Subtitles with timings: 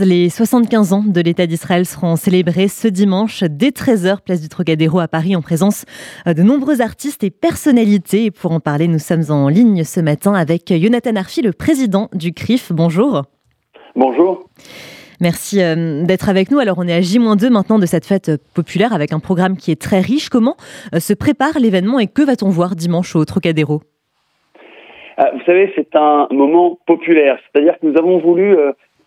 [0.00, 5.00] Les 75 ans de l'État d'Israël seront célébrés ce dimanche dès 13h, place du Trocadéro
[5.00, 5.86] à Paris, en présence
[6.24, 8.26] de nombreux artistes et personnalités.
[8.26, 12.10] Et pour en parler, nous sommes en ligne ce matin avec Jonathan Arfi, le président
[12.12, 12.70] du CRIF.
[12.70, 13.22] Bonjour.
[13.96, 14.48] Bonjour.
[15.20, 16.60] Merci euh, d'être avec nous.
[16.60, 19.82] Alors, on est à J-2 maintenant de cette fête populaire avec un programme qui est
[19.82, 20.28] très riche.
[20.28, 20.54] Comment
[20.94, 23.82] euh, se prépare l'événement et que va-t-on voir dimanche au Trocadéro?
[25.18, 27.36] Euh, Vous savez, c'est un moment populaire.
[27.50, 28.56] C'est-à-dire que nous avons voulu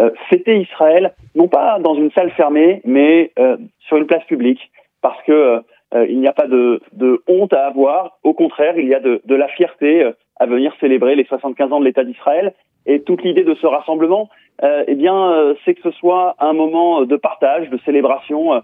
[0.00, 4.60] euh, fêter Israël, non pas dans une salle fermée, mais euh, sur une place publique,
[5.00, 5.62] parce que
[5.94, 8.18] euh, il n'y a pas de, de, honte à avoir.
[8.22, 11.80] Au contraire, il y a de, de la fierté à venir célébrer les 75 ans
[11.80, 12.54] de l'État d'Israël.
[12.84, 14.28] Et toute l'idée de ce rassemblement,
[14.62, 18.62] eh bien, c'est que ce soit un moment de partage, de célébration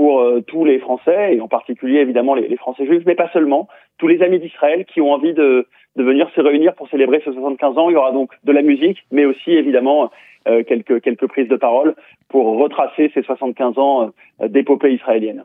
[0.00, 3.68] pour tous les Français, et en particulier évidemment les, Français juifs, mais pas seulement,
[3.98, 7.76] tous les amis d'Israël qui ont envie de, venir se réunir pour célébrer ces 75
[7.76, 7.90] ans.
[7.90, 10.10] Il y aura donc de la musique, mais aussi évidemment
[10.48, 11.94] euh, quelques, quelques prises de parole
[12.30, 14.10] pour retracer ces 75 ans
[14.40, 15.44] euh, d'épopée israélienne.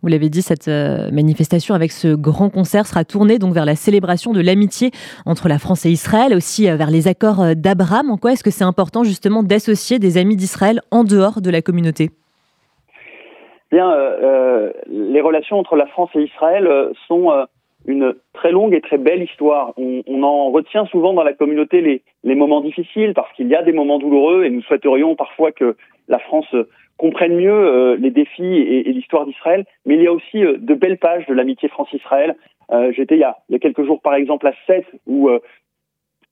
[0.00, 3.76] Vous l'avez dit, cette euh, manifestation avec ce grand concert sera tournée donc vers la
[3.76, 4.90] célébration de l'amitié
[5.26, 8.10] entre la France et Israël, aussi vers les accords d'Abraham.
[8.10, 11.60] En quoi est-ce que c'est important justement d'associer des amis d'Israël en dehors de la
[11.60, 12.08] communauté?
[13.72, 16.68] Bien, euh, les relations entre la France et Israël
[17.08, 17.32] sont
[17.86, 19.72] une très longue et très belle histoire.
[19.76, 23.72] On, en retient souvent dans la communauté les, moments difficiles parce qu'il y a des
[23.72, 25.76] moments douloureux et nous souhaiterions parfois que
[26.08, 26.54] la France
[26.98, 29.64] comprenne mieux euh, les défis et, l'histoire d'Israël.
[29.86, 32.36] Mais il y a aussi euh, de belles pages de l'amitié France-Israël.
[32.70, 35.40] Euh, J'étais il, il, y a quelques jours par exemple à Sète où euh,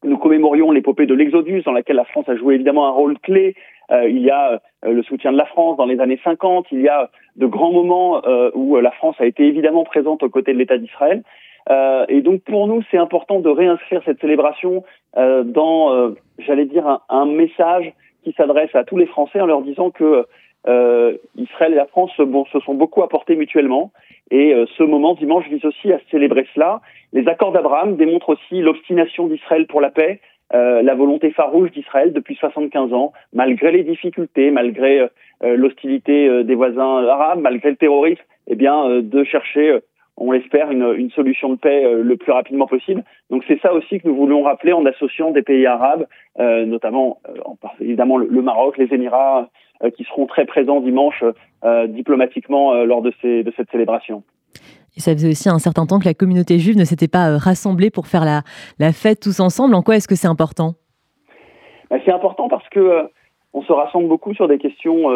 [0.04, 3.54] nous commémorions l'épopée de l'Exodus dans laquelle la France a joué évidemment un rôle clé.
[3.90, 6.66] il y a le soutien de la France dans les années 50.
[6.72, 8.22] Il y a de grands moments
[8.54, 11.22] où la France a été évidemment présente aux côtés de l'État d'Israël.
[11.68, 14.84] Euh, et donc pour nous, c'est important de réinscrire cette célébration
[15.16, 17.92] euh, dans, euh, j'allais dire, un, un, message
[18.24, 20.26] qui s'adresse à tous les Français en leur disant que
[20.68, 23.92] euh, Israël et la France bon, se sont beaucoup apportés mutuellement.
[24.30, 26.80] Et euh, ce moment dimanche vise aussi à célébrer cela.
[27.12, 30.20] Les accords d'Abraham démontrent aussi l'obstination d'Israël pour la paix,
[30.52, 35.06] la volonté farouche d'Israël depuis 75 ans, malgré les difficultés, malgré
[35.42, 39.78] l'hostilité des voisins arabes, malgré le terrorisme, eh bien, de chercher
[40.20, 43.02] on l'espère, une, une, solution de paix euh, le plus rapidement possible.
[43.30, 46.06] Donc c'est ça aussi que nous voulons rappeler en associant des pays arabes,
[46.38, 49.48] euh, notamment euh, en, évidemment le, le, Maroc, les Émirats,
[49.96, 51.24] qui seront très présents dimanche
[51.88, 54.22] diplomatiquement lors de, ces, de cette célébration.
[54.94, 57.88] Et ça faisait aussi un certain temps que la communauté juive ne s'était pas rassemblée
[57.88, 58.42] pour faire la,
[58.78, 59.74] la, fête tous ensemble.
[59.74, 60.74] En quoi est-ce que c'est important?
[61.88, 63.08] Ben, C'est important parce que
[63.54, 65.08] on se rassemble beaucoup sur des questions,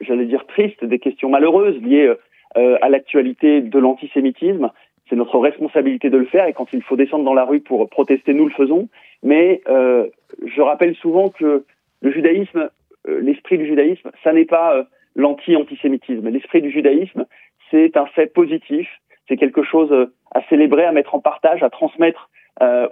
[0.00, 2.14] j'allais dire tristes, des questions malheureuses liées
[2.56, 4.70] euh, à l'actualité de l'antisémitisme.
[5.08, 7.88] C'est notre responsabilité de le faire et quand il faut descendre dans la rue pour
[7.90, 8.88] protester, nous le faisons.
[9.22, 10.06] Mais euh,
[10.44, 11.64] je rappelle souvent que
[12.04, 12.68] le judaïsme,
[13.08, 14.84] euh, l'esprit du judaïsme, ça n'est pas euh,
[15.16, 16.28] l'anti-antisémitisme.
[16.28, 17.24] L'esprit du judaïsme,
[17.70, 18.86] c'est un fait positif,
[19.26, 22.30] c'est quelque chose euh, à célébrer, à mettre en partage, à transmettre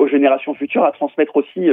[0.01, 1.69] aux générations futures, à transmettre aussi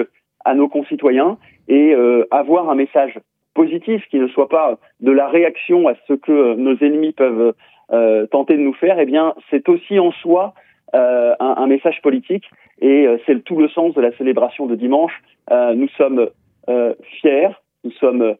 [0.46, 1.96] à nos concitoyens et
[2.30, 3.20] avoir un message
[3.56, 7.56] positif qui ne soit pas de la réaction à ce que nos ennemis peuvent
[7.92, 10.54] euh, tenter de nous faire, eh bien, c'est aussi en soi
[10.96, 12.50] euh, un, message politique
[12.82, 15.14] et euh, c'est tout le sens de la célébration de dimanche.
[15.52, 16.30] Euh, nous sommes
[16.68, 17.50] euh, fiers,
[17.84, 18.36] nous sommes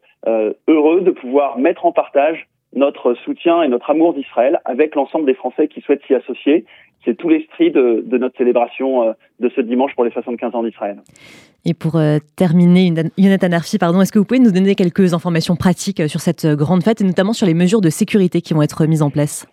[0.68, 5.34] heureux de pouvoir mettre en partage notre soutien et notre amour d'Israël avec l'ensemble des
[5.34, 6.64] Français qui souhaitent s'y associer.
[7.04, 10.98] C'est tout l'esprit de, de, notre célébration de ce dimanche pour les 75 ans d'Israël.
[11.64, 15.56] Et pour euh, terminer, Jonathan Arfi, pardon, est-ce que vous pouvez nous donner quelques informations
[15.56, 18.86] pratiques sur cette grande fête et notamment sur les mesures de sécurité qui vont être
[18.86, 19.46] mises en place?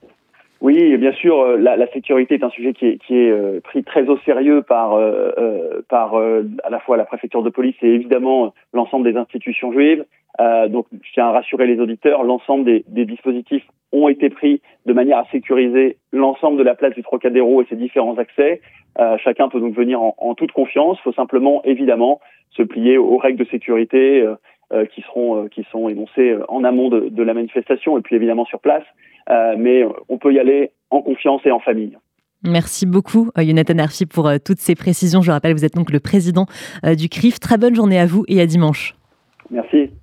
[0.67, 4.17] Oui, bien sûr, la, la, sécurité est un sujet qui est, euh, pris très au
[4.25, 9.71] sérieux par, euh, à la fois la préfecture de police et évidemment l'ensemble des institutions
[9.71, 10.03] juives.
[10.39, 14.93] Euh, donc, je tiens à rassurer les auditeurs, l'ensemble des, dispositifs ont été pris de
[14.93, 18.61] manière à sécuriser l'ensemble de la place du Trocadéro et ses différents accès.
[18.99, 20.97] Euh, chacun peut donc venir en, toute confiance.
[20.99, 22.19] Il faut simplement, évidemment,
[22.51, 24.35] se plier aux règles de sécurité euh, euh
[24.93, 28.45] qui seront euh, qui sont énoncées en amont de, de, la manifestation et puis évidemment
[28.45, 28.83] sur place.
[29.29, 31.97] Euh, mais on peut y aller en confiance et en famille.
[32.43, 35.21] Merci beaucoup, Jonathan Arfi, pour toutes ces précisions.
[35.21, 36.45] Je rappelle, vous êtes donc le président
[36.83, 37.39] du CRIF.
[37.39, 38.95] Très bonne journée à vous et à dimanche.
[39.49, 39.89] Merci.